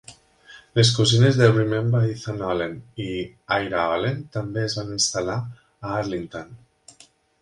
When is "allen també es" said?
3.99-4.77